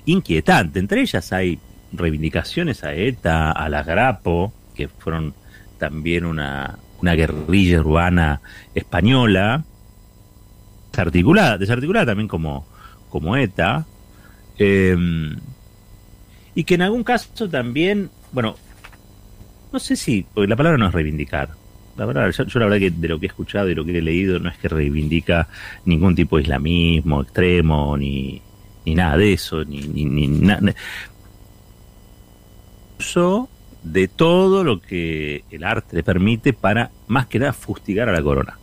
inquietante. 0.04 0.78
Entre 0.78 1.00
ellas 1.00 1.32
hay 1.32 1.58
reivindicaciones 1.92 2.85
a 2.85 2.94
ETA, 2.94 3.52
a 3.52 3.68
la 3.68 3.82
Grapo, 3.82 4.52
que 4.75 4.88
fueron 4.88 5.35
también 5.78 6.25
una, 6.25 6.78
una 7.00 7.15
guerrilla 7.15 7.81
urbana 7.81 8.41
española, 8.75 9.65
desarticulada, 10.91 11.59
desarticulada 11.59 12.07
también 12.07 12.29
como, 12.29 12.67
como 13.09 13.37
ETA, 13.37 13.87
em, 14.59 15.37
y 16.55 16.65
que 16.65 16.75
en 16.75 16.83
algún 16.83 17.05
caso 17.05 17.49
también, 17.49 18.11
bueno, 18.33 18.57
no 19.73 19.79
sé 19.79 19.97
si, 19.97 20.26
porque 20.35 20.49
la 20.49 20.57
palabra 20.57 20.79
no 20.79 20.88
es 20.88 20.95
reivindicar, 20.95 21.50
la 21.97 22.05
verdad, 22.05 22.31
yo, 22.31 22.59
la 22.59 22.67
verdad 22.67 22.79
que 22.79 22.91
de 22.91 23.09
lo 23.09 23.19
que 23.19 23.26
he 23.26 23.29
escuchado 23.29 23.71
y 23.71 23.75
lo 23.75 23.85
que 23.85 23.97
he 23.97 24.03
leído 24.03 24.38
no 24.38 24.50
es 24.50 24.59
que 24.59 24.69
reivindica 24.69 25.49
ningún 25.85 26.15
tipo 26.15 26.37
de 26.37 26.43
islamismo 26.43 27.23
extremo, 27.23 27.97
ni, 27.97 28.43
ni 28.85 28.95
nada 28.95 29.17
de 29.17 29.33
eso, 29.33 29.65
ni, 29.65 29.81
ni, 29.81 30.05
ni 30.05 30.29
nada 30.29 30.75
de 33.93 34.09
todo 34.09 34.64
lo 34.64 34.81
que 34.81 35.45
el 35.50 35.62
arte 35.62 35.97
le 35.97 36.02
permite 36.02 36.52
para 36.52 36.90
más 37.07 37.26
que 37.26 37.38
nada 37.38 37.52
fustigar 37.52 38.09
a 38.09 38.12
la 38.12 38.23
corona, 38.23 38.59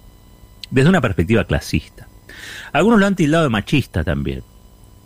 desde 0.69 0.89
una 0.89 0.99
perspectiva 0.99 1.45
clasista. 1.45 2.07
Algunos 2.73 2.99
lo 2.99 3.05
han 3.05 3.15
tildado 3.15 3.45
de 3.45 3.49
machista 3.49 4.03
también, 4.03 4.43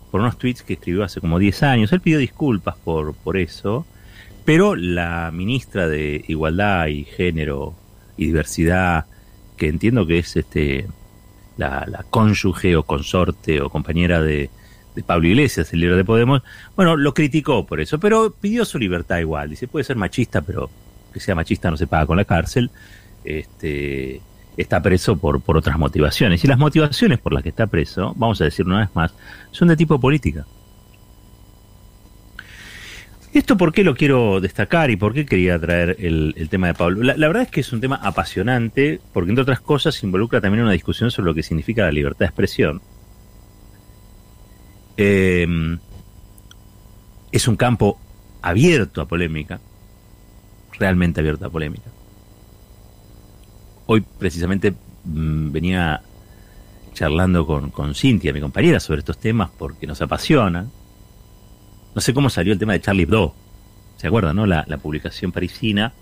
por 0.09 0.21
unos 0.21 0.39
tweets 0.39 0.63
que 0.63 0.73
escribió 0.73 1.03
hace 1.03 1.21
como 1.21 1.37
10 1.37 1.63
años. 1.63 1.93
Él 1.93 2.01
pidió 2.01 2.17
disculpas 2.17 2.75
por, 2.77 3.13
por 3.13 3.37
eso, 3.37 3.85
pero 4.43 4.75
la 4.75 5.29
ministra 5.31 5.87
de 5.87 6.25
Igualdad 6.27 6.87
y 6.87 7.03
Género 7.03 7.75
y 8.17 8.25
Diversidad, 8.25 9.05
que 9.55 9.67
entiendo 9.67 10.07
que 10.07 10.19
es 10.19 10.35
este 10.35 10.87
la, 11.57 11.85
la 11.87 12.03
cónyuge 12.09 12.75
o 12.75 12.83
consorte 12.83 13.61
o 13.61 13.69
compañera 13.69 14.21
de, 14.21 14.49
Pablo 15.03 15.27
Iglesias, 15.27 15.71
el 15.73 15.81
líder 15.81 15.95
de 15.95 16.05
Podemos, 16.05 16.41
bueno, 16.75 16.95
lo 16.95 17.13
criticó 17.13 17.65
por 17.65 17.79
eso, 17.79 17.99
pero 17.99 18.31
pidió 18.31 18.65
su 18.65 18.79
libertad 18.79 19.19
igual. 19.19 19.49
Dice, 19.49 19.67
puede 19.67 19.83
ser 19.83 19.95
machista, 19.95 20.41
pero 20.41 20.69
que 21.13 21.19
sea 21.19 21.35
machista 21.35 21.69
no 21.71 21.77
se 21.77 21.87
paga 21.87 22.05
con 22.05 22.17
la 22.17 22.25
cárcel. 22.25 22.69
Este, 23.23 24.21
está 24.57 24.81
preso 24.81 25.17
por, 25.17 25.41
por 25.41 25.57
otras 25.57 25.77
motivaciones. 25.77 26.43
Y 26.43 26.47
las 26.47 26.57
motivaciones 26.57 27.19
por 27.19 27.33
las 27.33 27.43
que 27.43 27.49
está 27.49 27.67
preso, 27.67 28.13
vamos 28.15 28.41
a 28.41 28.45
decir 28.45 28.65
una 28.65 28.79
vez 28.79 28.89
más, 28.93 29.13
son 29.51 29.67
de 29.67 29.75
tipo 29.75 29.99
política. 29.99 30.45
¿Esto 33.33 33.55
por 33.55 33.71
qué 33.71 33.83
lo 33.83 33.93
quiero 33.95 34.39
destacar 34.39 34.89
y 34.89 34.95
por 34.95 35.13
qué 35.13 35.25
quería 35.25 35.59
traer 35.59 35.97
el, 35.99 36.47
tema 36.49 36.67
de 36.67 36.73
Pablo? 36.73 37.03
La, 37.03 37.27
verdad 37.27 37.43
es 37.43 37.51
que 37.51 37.59
es 37.59 37.71
un 37.71 37.79
tema 37.79 37.99
apasionante 38.01 38.99
porque, 39.13 39.29
entre 39.29 39.43
otras 39.43 39.59
cosas, 39.59 40.01
involucra 40.03 40.41
también 40.41 40.63
una 40.63 40.71
discusión 40.71 41.11
sobre 41.11 41.27
lo 41.27 41.35
que 41.35 41.43
significa 41.43 41.83
la 41.83 41.91
libertad 41.91 42.19
de 42.19 42.25
expresión 42.25 42.81
eh, 44.97 45.47
es 47.31 47.47
un 47.47 47.55
campo 47.55 47.99
abierto 48.41 49.01
a 49.01 49.07
polémica, 49.07 49.59
realmente 50.73 51.19
abierto 51.19 51.45
a 51.45 51.49
polémica. 51.49 51.89
Hoy 53.85 54.03
precisamente 54.17 54.73
mmm, 55.05 55.51
venía 55.51 56.01
charlando 56.93 57.45
con, 57.45 57.69
con 57.69 57.93
Cintia, 57.93 58.33
mi 58.33 58.41
compañera, 58.41 58.79
sobre 58.79 58.99
estos 58.99 59.17
temas 59.19 59.49
porque 59.57 59.87
nos 59.87 60.01
apasiona. 60.01 60.67
No 61.93 62.01
sé 62.01 62.13
cómo 62.13 62.29
salió 62.29 62.53
el 62.53 62.59
tema 62.59 62.73
de 62.73 62.81
Charlie 62.81 63.03
Hebdo. 63.03 63.33
¿Se 63.97 64.07
acuerdan, 64.07 64.35
no? 64.35 64.45
La, 64.45 64.65
la 64.67 64.77
publicación 64.77 65.31
parisina 65.31 65.93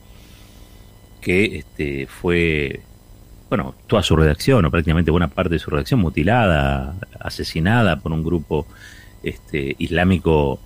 que 1.21 1.57
este, 1.57 2.07
fue 2.07 2.81
bueno, 3.55 3.73
toda 3.87 4.03
su 4.03 4.17
redacción, 4.17 4.65
o 4.65 4.71
prácticamente 4.71 5.11
buena 5.11 5.29
parte 5.29 5.53
de 5.53 5.59
su 5.59 5.69
redacción, 5.69 6.01
mutilada, 6.01 6.95
asesinada 7.21 8.01
por 8.01 8.11
un 8.11 8.21
grupo 8.21 8.67
este, 9.23 9.75
islámico 9.79 10.59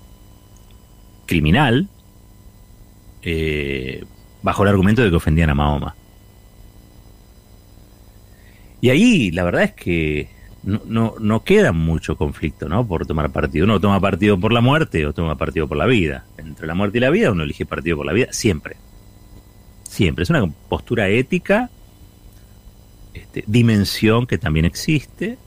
criminal, 1.28 1.88
eh, 3.22 4.04
bajo 4.42 4.64
el 4.64 4.70
argumento 4.70 5.04
de 5.04 5.12
que 5.12 5.16
ofendían 5.16 5.52
a 5.52 5.56
Mahoma. 5.56 5.96
Y 8.82 8.90
ahí 8.90 9.30
la 9.30 9.44
verdad 9.44 9.64
es 9.64 9.74
que 9.74 10.30
no, 10.64 10.82
no, 10.86 11.14
no, 11.20 11.44
queda 11.44 11.72
mucho 11.72 12.16
conflicto, 12.16 12.68
¿no? 12.70 12.88
Por 12.88 13.06
tomar 13.06 13.32
partido. 13.32 13.66
Uno 13.66 13.80
toma 13.80 14.00
partido 14.00 14.40
por 14.40 14.52
la 14.52 14.62
muerte 14.62 15.06
o 15.06 15.14
toma 15.14 15.38
partido 15.38 15.68
por 15.68 15.78
la 15.78 15.86
vida. 15.86 16.26
Entre 16.38 16.66
la 16.66 16.74
muerte 16.74 16.98
y 16.98 17.02
la 17.02 17.12
vida 17.12 17.32
uno 17.32 17.44
elige 17.44 17.68
partido 17.68 17.98
por 17.98 18.08
la 18.08 18.14
vida 18.14 18.30
siempre. 18.32 18.78
Siempre. 19.84 20.24
Es 20.24 20.30
una 20.32 20.50
postura 20.70 21.08
ética 21.10 21.70
este, 23.22 23.44
dimensión 23.48 24.26
que 24.28 24.38
también 24.38 24.66
existe 24.66 25.38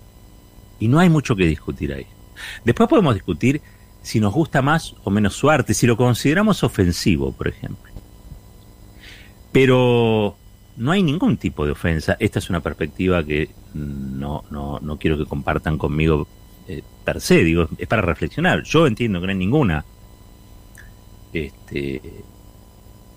y 0.78 0.88
no 0.88 0.98
hay 0.98 1.08
mucho 1.08 1.36
que 1.36 1.46
discutir 1.46 1.92
ahí. 1.92 2.06
Después 2.64 2.88
podemos 2.88 3.14
discutir 3.14 3.60
si 4.02 4.20
nos 4.20 4.32
gusta 4.32 4.62
más 4.62 4.94
o 5.04 5.10
menos 5.10 5.34
su 5.34 5.48
arte, 5.48 5.74
si 5.74 5.86
lo 5.86 5.96
consideramos 5.96 6.64
ofensivo, 6.64 7.32
por 7.32 7.48
ejemplo. 7.48 7.92
Pero 9.52 10.36
no 10.76 10.90
hay 10.90 11.02
ningún 11.02 11.36
tipo 11.36 11.64
de 11.64 11.72
ofensa. 11.72 12.16
Esta 12.18 12.38
es 12.38 12.50
una 12.50 12.60
perspectiva 12.60 13.24
que 13.24 13.50
no, 13.74 14.44
no, 14.50 14.80
no 14.80 14.98
quiero 14.98 15.18
que 15.18 15.26
compartan 15.26 15.78
conmigo 15.78 16.26
eh, 16.68 16.82
per 17.04 17.20
se, 17.20 17.44
digo, 17.44 17.68
es 17.78 17.86
para 17.86 18.02
reflexionar. 18.02 18.62
Yo 18.62 18.86
entiendo 18.86 19.20
que 19.20 19.26
no 19.26 19.32
hay 19.32 19.38
ninguna, 19.38 19.84
este, 21.32 22.00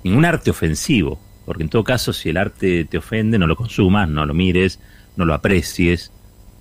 ningún 0.04 0.26
arte 0.26 0.52
ofensivo. 0.52 1.20
Porque 1.46 1.64
en 1.64 1.70
todo 1.70 1.84
caso, 1.84 2.12
si 2.12 2.30
el 2.30 2.38
arte 2.38 2.86
te 2.86 2.98
ofende, 2.98 3.38
no 3.38 3.48
lo 3.48 3.56
consumas, 3.56 4.10
no 4.10 4.26
lo 4.26 4.34
mires, 4.34 4.80
no 5.16 5.26
lo 5.26 5.34
aprecies, 5.34 6.12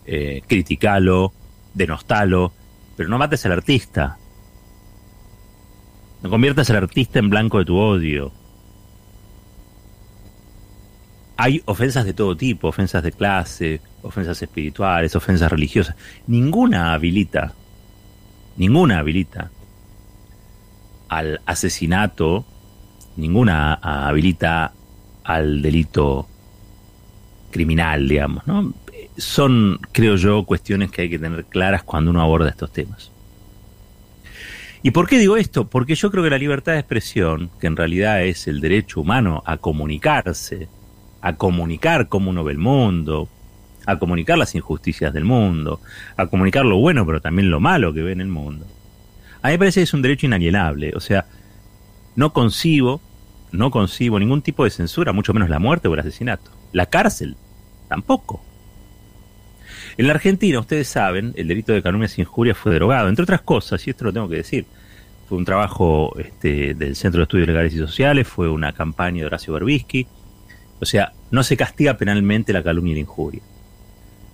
eh, 0.06 0.42
criticalo, 0.46 1.32
denostalo, 1.72 2.52
pero 2.96 3.08
no 3.08 3.18
mates 3.18 3.44
al 3.46 3.52
artista. 3.52 4.18
No 6.22 6.30
conviertas 6.30 6.70
al 6.70 6.76
artista 6.76 7.18
en 7.18 7.30
blanco 7.30 7.58
de 7.58 7.64
tu 7.64 7.76
odio. 7.76 8.32
Hay 11.36 11.62
ofensas 11.64 12.04
de 12.04 12.14
todo 12.14 12.36
tipo, 12.36 12.68
ofensas 12.68 13.02
de 13.02 13.12
clase, 13.12 13.80
ofensas 14.02 14.40
espirituales, 14.40 15.16
ofensas 15.16 15.50
religiosas. 15.50 15.96
Ninguna 16.26 16.92
habilita, 16.92 17.54
ninguna 18.56 19.00
habilita 19.00 19.50
al 21.08 21.40
asesinato 21.46 22.46
ninguna 23.16 23.74
habilita 23.74 24.72
al 25.24 25.62
delito 25.62 26.28
criminal, 27.50 28.08
digamos, 28.08 28.46
¿no? 28.46 28.72
Son, 29.16 29.78
creo 29.92 30.16
yo, 30.16 30.44
cuestiones 30.44 30.90
que 30.90 31.02
hay 31.02 31.10
que 31.10 31.18
tener 31.18 31.44
claras 31.44 31.82
cuando 31.84 32.10
uno 32.10 32.20
aborda 32.20 32.50
estos 32.50 32.72
temas. 32.72 33.12
¿Y 34.82 34.90
por 34.90 35.08
qué 35.08 35.18
digo 35.18 35.36
esto? 35.36 35.68
Porque 35.68 35.94
yo 35.94 36.10
creo 36.10 36.24
que 36.24 36.30
la 36.30 36.38
libertad 36.38 36.72
de 36.72 36.80
expresión, 36.80 37.50
que 37.60 37.68
en 37.68 37.76
realidad 37.76 38.22
es 38.22 38.48
el 38.48 38.60
derecho 38.60 39.00
humano 39.00 39.42
a 39.46 39.56
comunicarse, 39.56 40.68
a 41.22 41.36
comunicar 41.36 42.08
cómo 42.08 42.30
uno 42.30 42.44
ve 42.44 42.52
el 42.52 42.58
mundo, 42.58 43.28
a 43.86 43.98
comunicar 43.98 44.36
las 44.36 44.54
injusticias 44.54 45.12
del 45.12 45.24
mundo, 45.24 45.80
a 46.16 46.26
comunicar 46.26 46.64
lo 46.64 46.78
bueno 46.78 47.06
pero 47.06 47.20
también 47.20 47.50
lo 47.50 47.60
malo 47.60 47.94
que 47.94 48.02
ve 48.02 48.12
en 48.12 48.20
el 48.20 48.28
mundo, 48.28 48.66
a 49.44 49.48
mí 49.48 49.52
me 49.52 49.58
parece 49.58 49.80
que 49.80 49.84
es 49.84 49.92
un 49.92 50.00
derecho 50.00 50.24
inalienable. 50.24 50.92
O 50.96 51.00
sea, 51.00 51.26
no 52.16 52.32
concibo, 52.32 53.00
no 53.52 53.70
concibo 53.70 54.18
ningún 54.18 54.42
tipo 54.42 54.64
de 54.64 54.70
censura, 54.70 55.12
mucho 55.12 55.32
menos 55.32 55.50
la 55.50 55.58
muerte 55.58 55.88
o 55.88 55.94
el 55.94 56.00
asesinato. 56.00 56.50
La 56.72 56.86
cárcel, 56.86 57.36
tampoco. 57.88 58.42
En 59.96 60.06
la 60.06 60.14
Argentina, 60.14 60.58
ustedes 60.58 60.88
saben, 60.88 61.32
el 61.36 61.48
delito 61.48 61.72
de 61.72 61.82
calumnia 61.82 62.08
e 62.08 62.20
injuria 62.20 62.54
fue 62.54 62.72
derogado, 62.72 63.08
entre 63.08 63.22
otras 63.22 63.42
cosas, 63.42 63.86
y 63.86 63.90
esto 63.90 64.04
lo 64.04 64.12
tengo 64.12 64.28
que 64.28 64.36
decir. 64.36 64.66
Fue 65.28 65.38
un 65.38 65.44
trabajo 65.44 66.14
este, 66.18 66.74
del 66.74 66.96
Centro 66.96 67.20
de 67.20 67.24
Estudios 67.24 67.48
Legales 67.48 67.74
y 67.74 67.78
Sociales, 67.78 68.26
fue 68.26 68.48
una 68.48 68.72
campaña 68.72 69.20
de 69.20 69.26
Horacio 69.26 69.54
Berbisky. 69.54 70.06
O 70.80 70.84
sea, 70.84 71.12
no 71.30 71.42
se 71.42 71.56
castiga 71.56 71.96
penalmente 71.96 72.52
la 72.52 72.62
calumnia 72.62 72.92
y 72.92 72.94
la 72.94 73.00
injuria. 73.00 73.42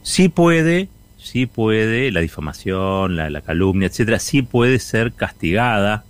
Sí 0.02 0.28
puede 0.28 0.88
sí 1.20 1.46
puede, 1.46 2.10
la 2.10 2.20
difamación, 2.20 3.16
la, 3.16 3.30
la 3.30 3.42
calumnia, 3.42 3.88
etcétera, 3.88 4.18
sí 4.18 4.42
puede 4.42 4.78
ser 4.78 5.12
castigada 5.12 6.04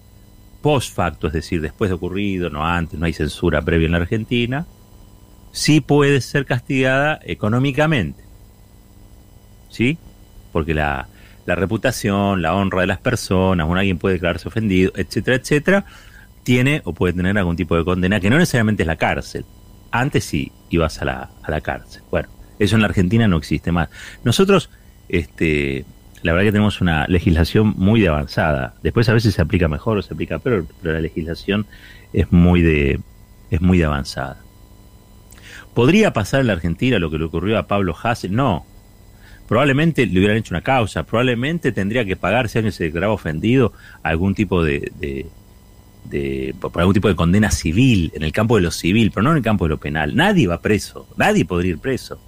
post 0.62 0.94
facto, 0.94 1.26
es 1.26 1.32
decir, 1.32 1.60
después 1.60 1.90
de 1.90 1.94
ocurrido, 1.94 2.50
no 2.50 2.66
antes, 2.66 2.98
no 2.98 3.06
hay 3.06 3.12
censura 3.12 3.62
previa 3.62 3.86
en 3.86 3.92
la 3.92 3.98
Argentina, 3.98 4.66
sí 5.52 5.80
puede 5.80 6.20
ser 6.20 6.46
castigada 6.46 7.20
económicamente. 7.24 8.22
¿Sí? 9.68 9.98
Porque 10.52 10.74
la, 10.74 11.08
la 11.46 11.54
reputación, 11.54 12.42
la 12.42 12.54
honra 12.54 12.82
de 12.82 12.86
las 12.86 12.98
personas, 12.98 13.68
un 13.68 13.78
alguien 13.78 13.98
puede 13.98 14.14
declararse 14.14 14.48
ofendido, 14.48 14.92
etcétera, 14.96 15.36
etcétera, 15.36 15.84
tiene 16.42 16.82
o 16.84 16.92
puede 16.92 17.12
tener 17.12 17.36
algún 17.38 17.56
tipo 17.56 17.76
de 17.76 17.84
condena 17.84 18.20
que 18.20 18.30
no 18.30 18.38
necesariamente 18.38 18.82
es 18.82 18.86
la 18.86 18.96
cárcel. 18.96 19.44
Antes 19.90 20.24
sí 20.24 20.52
ibas 20.70 21.00
a 21.02 21.04
la, 21.04 21.30
a 21.42 21.50
la 21.50 21.60
cárcel. 21.60 22.02
Bueno, 22.10 22.28
eso 22.58 22.76
en 22.76 22.82
la 22.82 22.88
Argentina 22.88 23.26
no 23.28 23.36
existe 23.36 23.72
más. 23.72 23.88
Nosotros, 24.24 24.70
este, 25.08 25.84
la 26.22 26.32
verdad 26.32 26.46
que 26.46 26.52
tenemos 26.52 26.80
una 26.80 27.06
legislación 27.06 27.74
muy 27.76 28.00
de 28.00 28.08
avanzada. 28.08 28.74
Después 28.82 29.08
a 29.08 29.14
veces 29.14 29.34
se 29.34 29.42
aplica 29.42 29.68
mejor 29.68 29.98
o 29.98 30.02
se 30.02 30.12
aplica 30.12 30.38
peor, 30.38 30.66
pero 30.82 30.94
la 30.94 31.00
legislación 31.00 31.66
es 32.12 32.30
muy 32.30 32.62
de, 32.62 33.00
es 33.50 33.60
muy 33.60 33.78
de 33.78 33.84
avanzada. 33.84 34.42
¿Podría 35.74 36.12
pasar 36.12 36.40
en 36.40 36.48
la 36.48 36.54
Argentina 36.54 36.98
lo 36.98 37.10
que 37.10 37.18
le 37.18 37.24
ocurrió 37.24 37.58
a 37.58 37.66
Pablo 37.66 37.94
Hassel? 38.00 38.34
No. 38.34 38.66
Probablemente 39.48 40.06
le 40.06 40.18
hubieran 40.18 40.36
hecho 40.36 40.54
una 40.54 40.62
causa, 40.62 41.02
probablemente 41.04 41.72
tendría 41.72 42.04
que 42.04 42.16
pagar, 42.16 42.48
si 42.48 42.58
alguien 42.58 42.72
se 42.72 42.84
declaraba 42.84 43.12
ofendido, 43.12 43.72
algún 44.02 44.34
tipo 44.34 44.62
de, 44.62 44.92
de, 45.00 45.26
de, 46.04 46.54
por 46.60 46.78
algún 46.78 46.94
tipo 46.94 47.08
de 47.08 47.16
condena 47.16 47.50
civil, 47.50 48.12
en 48.14 48.22
el 48.22 48.30
campo 48.30 48.56
de 48.56 48.62
lo 48.62 48.70
civil, 48.70 49.10
pero 49.10 49.24
no 49.24 49.30
en 49.32 49.38
el 49.38 49.42
campo 49.42 49.64
de 49.64 49.70
lo 49.70 49.78
penal. 49.78 50.14
Nadie 50.14 50.46
va 50.46 50.60
preso, 50.60 51.08
nadie 51.16 51.44
podría 51.44 51.72
ir 51.72 51.78
preso. 51.78 52.20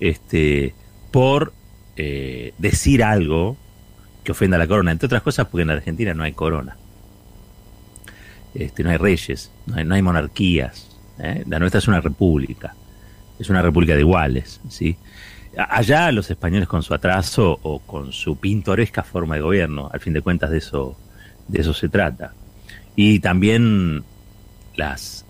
Este, 0.00 0.74
por 1.10 1.52
eh, 1.96 2.52
decir 2.58 3.02
algo 3.02 3.56
que 4.24 4.32
ofenda 4.32 4.56
a 4.56 4.58
la 4.58 4.66
corona, 4.66 4.90
entre 4.92 5.06
otras 5.06 5.22
cosas 5.22 5.46
porque 5.46 5.62
en 5.62 5.68
la 5.68 5.74
Argentina 5.74 6.12
no 6.14 6.24
hay 6.24 6.32
corona. 6.32 6.76
Este, 8.54 8.82
no 8.82 8.90
hay 8.90 8.96
reyes, 8.96 9.50
no 9.66 9.76
hay, 9.76 9.84
no 9.84 9.94
hay 9.94 10.02
monarquías. 10.02 10.98
¿eh? 11.18 11.44
La 11.46 11.58
nuestra 11.58 11.78
es 11.78 11.88
una 11.88 12.00
república, 12.00 12.74
es 13.38 13.48
una 13.50 13.62
república 13.62 13.94
de 13.94 14.00
iguales. 14.00 14.60
¿sí? 14.68 14.96
Allá 15.56 16.10
los 16.12 16.30
españoles 16.30 16.68
con 16.68 16.82
su 16.82 16.92
atraso 16.92 17.58
o 17.62 17.78
con 17.78 18.12
su 18.12 18.36
pintoresca 18.36 19.02
forma 19.02 19.36
de 19.36 19.42
gobierno, 19.42 19.90
al 19.92 20.00
fin 20.00 20.12
de 20.12 20.22
cuentas 20.22 20.50
de 20.50 20.58
eso, 20.58 20.98
de 21.48 21.60
eso 21.60 21.72
se 21.72 21.88
trata. 21.88 22.34
Y 22.94 23.20
también 23.20 24.04
las, 24.74 25.24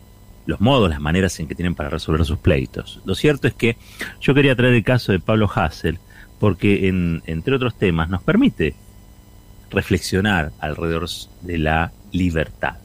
los 0.46 0.60
modos, 0.60 0.90
las 0.90 1.00
maneras 1.00 1.38
en 1.38 1.48
que 1.48 1.54
tienen 1.54 1.74
para 1.74 1.90
resolver 1.90 2.24
sus 2.24 2.38
pleitos. 2.38 3.00
Lo 3.04 3.14
cierto 3.14 3.46
es 3.46 3.54
que 3.54 3.76
yo 4.20 4.34
quería 4.34 4.56
traer 4.56 4.74
el 4.74 4.84
caso 4.84 5.12
de 5.12 5.20
Pablo 5.20 5.50
Hassel, 5.52 5.98
porque 6.38 6.88
en, 6.88 7.22
entre 7.26 7.54
otros 7.54 7.76
temas 7.76 8.08
nos 8.08 8.22
permite 8.22 8.74
reflexionar 9.70 10.52
alrededor 10.60 11.08
de 11.42 11.58
la 11.58 11.92
libertad. 12.12 12.76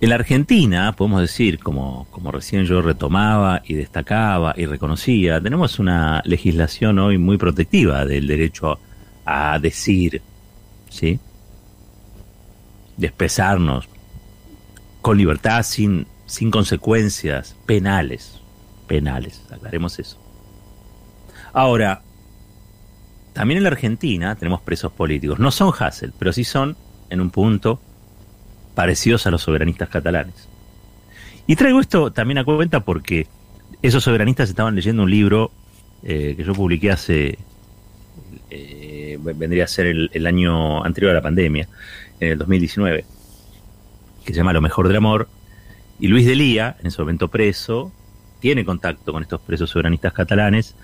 En 0.00 0.10
la 0.10 0.14
Argentina, 0.14 0.92
podemos 0.92 1.20
decir, 1.20 1.58
como, 1.58 2.06
como 2.12 2.30
recién 2.30 2.64
yo 2.64 2.80
retomaba 2.80 3.62
y 3.64 3.74
destacaba 3.74 4.54
y 4.56 4.66
reconocía, 4.66 5.40
tenemos 5.40 5.80
una 5.80 6.22
legislación 6.24 7.00
hoy 7.00 7.18
muy 7.18 7.36
protectiva 7.36 8.04
del 8.04 8.28
derecho 8.28 8.78
a 9.24 9.58
decir, 9.58 10.22
¿sí? 10.88 11.18
De 12.96 13.08
expresarnos 13.08 13.88
con 15.00 15.18
libertad, 15.18 15.64
sin, 15.64 16.06
sin 16.26 16.52
consecuencias 16.52 17.56
penales. 17.66 18.40
Penales, 18.86 19.42
aclaremos 19.50 19.98
eso. 19.98 20.27
Ahora, 21.58 22.02
también 23.32 23.58
en 23.58 23.64
la 23.64 23.70
Argentina 23.70 24.36
tenemos 24.36 24.60
presos 24.60 24.92
políticos. 24.92 25.40
No 25.40 25.50
son 25.50 25.72
Hassel, 25.76 26.12
pero 26.16 26.32
sí 26.32 26.44
son, 26.44 26.76
en 27.10 27.20
un 27.20 27.30
punto, 27.30 27.80
parecidos 28.76 29.26
a 29.26 29.32
los 29.32 29.42
soberanistas 29.42 29.88
catalanes. 29.88 30.48
Y 31.48 31.56
traigo 31.56 31.80
esto 31.80 32.12
también 32.12 32.38
a 32.38 32.44
cuenta 32.44 32.84
porque 32.84 33.26
esos 33.82 34.04
soberanistas 34.04 34.50
estaban 34.50 34.76
leyendo 34.76 35.02
un 35.02 35.10
libro 35.10 35.50
eh, 36.04 36.34
que 36.36 36.44
yo 36.44 36.54
publiqué 36.54 36.92
hace, 36.92 37.36
eh, 38.50 39.18
vendría 39.20 39.64
a 39.64 39.66
ser 39.66 39.86
el, 39.86 40.26
año 40.28 40.84
anterior 40.84 41.10
a 41.10 41.14
la 41.14 41.22
pandemia, 41.22 41.68
en 42.20 42.28
el 42.28 42.38
2019, 42.38 43.04
que 44.24 44.32
se 44.32 44.36
llama 44.36 44.52
Lo 44.52 44.60
mejor 44.60 44.86
del 44.86 44.98
amor. 44.98 45.28
Y 45.98 46.06
Luis 46.06 46.24
Delía, 46.24 46.76
en 46.78 46.86
ese 46.86 47.02
momento 47.02 47.26
preso, 47.26 47.90
tiene 48.38 48.64
contacto 48.64 49.12
con 49.12 49.24
estos 49.24 49.40
presos 49.40 49.70
soberanistas 49.70 50.12
catalanes 50.12 50.76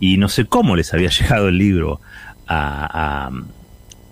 y 0.00 0.16
no 0.16 0.28
sé 0.28 0.46
cómo 0.46 0.76
les 0.76 0.92
había 0.94 1.10
llegado 1.20 1.48
el 1.48 1.58
libro 1.58 2.00
a, 2.46 3.30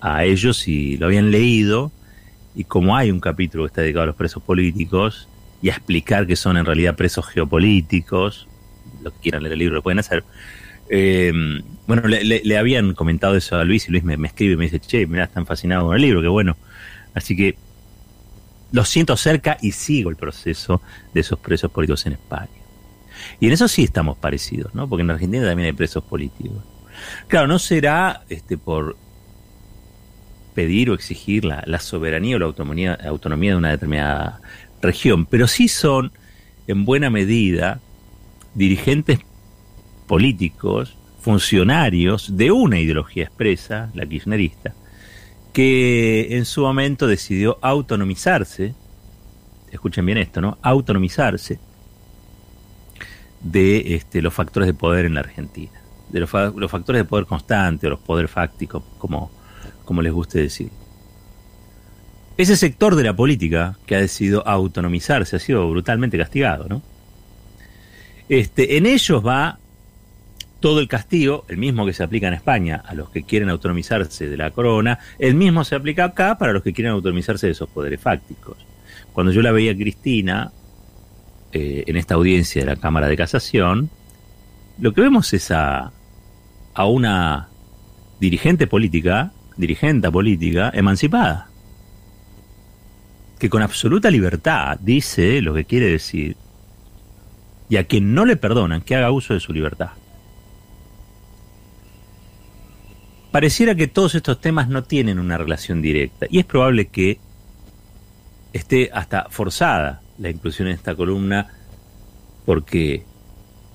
a, 0.01 0.25
ellos 0.25 0.68
y 0.68 0.96
lo 0.99 1.07
habían 1.07 1.31
leído 1.31 1.90
y 2.55 2.64
como 2.64 2.96
hay 2.96 3.11
un 3.11 3.20
capítulo 3.20 3.64
que 3.64 3.68
está 3.68 3.83
dedicado 3.83 4.05
a 4.05 4.07
los 4.07 4.16
presos 4.16 4.42
políticos 4.42 5.29
y 5.62 5.70
a 5.70 5.72
explicar 5.72 6.27
que 6.27 6.37
son 6.37 6.57
en 6.57 6.64
realidad 6.64 6.96
presos 6.96 7.27
geopolíticos, 7.27 8.46
lo 9.03 9.12
que 9.12 9.18
quieran 9.20 9.42
leer 9.42 9.55
el 9.55 9.59
libro 9.59 9.75
lo 9.77 9.83
pueden 9.83 9.99
hacer. 9.99 10.22
Eh, 10.88 11.33
bueno, 11.87 12.03
le, 12.07 12.57
habían 12.57 12.94
comentado 12.94 13.37
eso 13.37 13.57
a 13.57 13.64
Luis 13.64 13.88
y 13.88 13.90
Luis 13.90 14.05
me, 14.05 14.16
me, 14.16 14.29
escribe 14.29 14.55
y 14.55 14.57
me 14.57 14.64
dice, 14.64 14.81
che, 14.81 15.07
mira, 15.07 15.25
están 15.25 15.46
fascinados 15.46 15.87
con 15.87 15.96
el 15.96 16.03
libro, 16.03 16.22
qué 16.22 16.29
bueno. 16.29 16.57
Así 17.14 17.35
que 17.35 17.57
lo 18.72 18.85
siento 18.85 19.16
cerca 19.16 19.57
y 19.61 19.72
sigo 19.72 20.11
el 20.11 20.16
proceso 20.16 20.83
de 21.14 21.20
esos 21.20 21.38
presos 21.38 21.70
políticos 21.70 22.07
en 22.07 22.12
España. 22.12 22.66
Y 23.41 23.47
en 23.47 23.53
eso 23.53 23.69
sí 23.69 23.85
estamos 23.85 24.17
parecidos, 24.17 24.75
¿no? 24.75 24.89
Porque 24.89 25.03
en 25.03 25.11
Argentina 25.11 25.47
también 25.47 25.67
hay 25.67 25.73
presos 25.73 26.05
políticos. 26.05 26.65
Claro, 27.29 27.47
no 27.47 27.59
será 27.59 28.23
este 28.29 28.57
por 28.57 28.97
pedir 30.55 30.91
o 30.91 30.95
exigir 30.95 31.45
la, 31.45 31.63
la 31.67 31.81
soberanía 31.81 32.37
o 32.37 32.39
la 32.39 32.47
autonomía, 32.47 32.95
autonomía 33.07 33.51
de 33.51 33.57
una 33.57 33.71
determinada 33.71 34.41
región, 34.81 35.27
pero 35.27 35.47
sí 35.47 35.69
son, 35.69 36.13
en 36.67 36.85
buena 36.85 37.11
medida, 37.11 37.81
dirigentes 38.55 39.21
políticos, 40.07 40.97
funcionarios 41.21 42.37
de 42.37 42.53
una 42.53 42.79
ideología 42.79 43.25
expresa, 43.25 43.91
la 43.95 44.07
kirchnerista, 44.07 44.75
que 45.53 46.37
en 46.37 46.45
su 46.45 46.63
momento 46.63 47.07
decidió 47.07 47.59
autonomizarse, 47.61 48.75
escuchen 49.71 50.07
bien 50.07 50.19
esto, 50.19 50.41
¿no? 50.41 50.59
Autonomizarse 50.63 51.59
de 53.40 53.94
este, 53.94 54.22
los 54.22 54.35
factores 54.35 54.66
de 54.66 54.75
poder 54.75 55.05
en 55.05 55.14
la 55.14 55.20
Argentina, 55.20 55.81
de 56.09 56.20
los, 56.20 56.31
fa 56.31 56.53
los 56.55 56.70
factores 56.70 57.01
de 57.01 57.05
poder 57.05 57.27
constante 57.27 57.87
o 57.87 57.90
los 57.90 58.01
poderes 58.01 58.31
fácticos, 58.31 58.83
como, 58.99 59.31
como 59.85 60.03
les 60.03 60.12
guste 60.12 60.40
decir. 60.40 60.70
Ese 62.37 62.57
sector 62.57 62.96
de 62.96 63.05
la 63.05 63.16
política 63.16 63.79
que 63.87 63.96
ha 63.96 64.01
decidido 64.01 64.46
autonomizarse 64.46 65.37
ha 65.37 65.38
sido 65.38 65.68
brutalmente 65.70 66.18
castigado, 66.18 66.66
¿no? 66.68 66.83
Este, 68.29 68.77
en 68.77 68.87
ellos 68.87 69.25
va 69.25 69.59
todo 70.61 70.81
el 70.81 70.88
castigo, 70.88 71.44
el 71.49 71.59
mismo 71.59 71.87
que 71.87 71.92
se 71.92 72.03
aplica 72.03 72.29
en 72.29 72.35
España 72.35 72.83
a 72.85 72.94
los 72.94 73.11
que 73.11 73.22
quieren 73.22 73.51
autonomizarse 73.51 74.29
de 74.29 74.37
la 74.37 74.51
corona, 74.51 74.99
el 75.18 75.35
mismo 75.35 75.64
se 75.64 75.77
aplica 75.77 76.05
acá 76.05 76.38
para 76.38 76.53
los 76.53 76.62
que 76.62 76.72
quieren 76.72 76.92
autonomizarse 76.92 77.46
de 77.46 77.53
esos 77.53 77.68
poderes 77.68 78.01
fácticos. 78.01 78.57
Cuando 79.12 79.33
yo 79.33 79.42
la 79.42 79.53
veía 79.53 79.72
a 79.72 79.77
Cristina, 79.77 80.53
eh, 81.53 81.85
en 81.87 81.97
esta 81.97 82.15
audiencia 82.15 82.63
de 82.63 82.67
la 82.67 82.77
Cámara 82.77 83.09
de 83.09 83.17
Casación, 83.17 83.91
lo 84.79 84.93
que 84.93 85.01
vemos 85.01 85.33
es 85.33 85.51
a, 85.51 85.93
a 86.75 86.87
una 86.87 87.49
dirigente 88.21 88.67
política, 88.67 89.33
dirigente 89.57 90.11
política, 90.11 90.71
emancipada, 90.75 91.49
que 93.39 93.51
con 93.51 93.63
absoluta 93.63 94.11
libertad 94.11 94.79
dice 94.81 95.41
lo 95.43 95.55
que 95.55 95.65
quiere 95.65 95.87
decir 95.87 96.37
y 97.69 97.77
a 97.77 97.85
quien 97.85 98.15
no 98.15 98.25
le 98.25 98.37
perdonan 98.37 98.81
que 98.81 98.95
haga 98.95 99.11
uso 99.11 99.35
de 99.35 99.41
su 99.41 99.53
libertad. 99.53 99.91
Pareciera 103.33 103.75
que 103.75 103.87
todos 103.87 104.15
estos 104.15 104.41
temas 104.41 104.69
no 104.69 104.85
tienen 104.85 105.19
una 105.19 105.37
relación 105.37 105.83
directa 105.83 106.27
y 106.31 106.39
es 106.39 106.47
probable 106.47 106.87
que 106.87 107.19
esté 108.53 108.91
hasta 108.95 109.27
forzada 109.29 110.01
la 110.19 110.31
inclusión 110.31 110.69
en 110.69 110.75
esta 110.75 110.95
columna 110.95 111.49
porque 112.45 113.05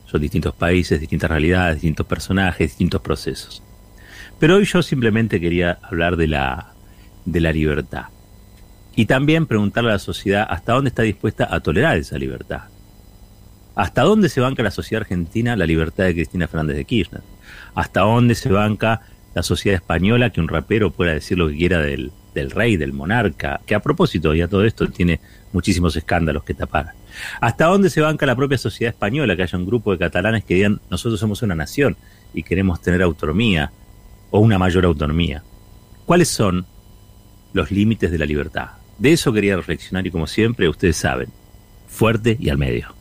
son 0.05 0.21
distintos 0.21 0.55
países, 0.55 0.99
distintas 0.99 1.29
realidades, 1.29 1.75
distintos 1.75 2.05
personajes, 2.05 2.71
distintos 2.71 3.01
procesos. 3.01 3.63
Pero 4.39 4.55
hoy 4.55 4.65
yo 4.65 4.81
simplemente 4.81 5.39
quería 5.39 5.77
hablar 5.83 6.17
de 6.17 6.27
la, 6.27 6.73
de 7.25 7.39
la 7.41 7.51
libertad. 7.51 8.05
Y 8.95 9.05
también 9.05 9.45
preguntarle 9.45 9.91
a 9.91 9.93
la 9.93 9.99
sociedad 9.99 10.45
hasta 10.49 10.73
dónde 10.73 10.89
está 10.89 11.03
dispuesta 11.03 11.47
a 11.49 11.59
tolerar 11.59 11.97
esa 11.97 12.17
libertad. 12.17 12.63
¿Hasta 13.75 14.01
dónde 14.01 14.27
se 14.27 14.41
banca 14.41 14.63
la 14.63 14.71
sociedad 14.71 15.03
argentina 15.03 15.55
la 15.55 15.65
libertad 15.65 16.05
de 16.05 16.13
Cristina 16.13 16.47
Fernández 16.47 16.75
de 16.75 16.85
Kirchner? 16.85 17.21
¿Hasta 17.73 18.01
dónde 18.01 18.35
se 18.35 18.49
banca 18.49 19.01
la 19.33 19.43
sociedad 19.43 19.75
española 19.75 20.31
que 20.31 20.41
un 20.41 20.49
rapero 20.49 20.91
pueda 20.91 21.13
decir 21.13 21.37
lo 21.37 21.47
que 21.47 21.55
quiera 21.55 21.79
del, 21.79 22.11
del 22.33 22.51
rey, 22.51 22.77
del 22.77 22.93
monarca, 22.93 23.61
que 23.65 23.75
a 23.75 23.79
propósito, 23.79 24.33
y 24.33 24.41
a 24.41 24.47
todo 24.47 24.63
esto 24.65 24.87
tiene 24.87 25.19
muchísimos 25.53 25.95
escándalos 25.95 26.43
que 26.43 26.53
tapar. 26.53 26.93
¿Hasta 27.41 27.65
dónde 27.65 27.89
se 27.89 28.01
banca 28.01 28.25
la 28.25 28.35
propia 28.35 28.57
sociedad 28.57 28.93
española 28.93 29.35
que 29.35 29.43
haya 29.43 29.57
un 29.57 29.65
grupo 29.65 29.91
de 29.91 29.97
catalanes 29.97 30.45
que 30.45 30.55
digan 30.55 30.79
nosotros 30.89 31.19
somos 31.19 31.41
una 31.41 31.55
nación 31.55 31.97
y 32.33 32.43
queremos 32.43 32.81
tener 32.81 33.01
autonomía 33.01 33.71
o 34.29 34.39
una 34.39 34.57
mayor 34.57 34.85
autonomía? 34.85 35.43
¿Cuáles 36.05 36.29
son 36.29 36.65
los 37.53 37.71
límites 37.71 38.11
de 38.11 38.17
la 38.17 38.25
libertad? 38.25 38.69
De 38.97 39.11
eso 39.11 39.33
quería 39.33 39.55
reflexionar 39.55 40.05
y 40.05 40.11
como 40.11 40.27
siempre 40.27 40.69
ustedes 40.69 40.97
saben, 40.97 41.29
fuerte 41.87 42.37
y 42.39 42.49
al 42.49 42.57
medio. 42.57 43.00